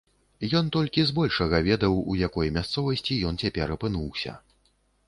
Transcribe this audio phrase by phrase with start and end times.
[0.59, 4.31] Ён толькі збольшага ведаў, у якой мясцовасці ён цяпер апынуўся.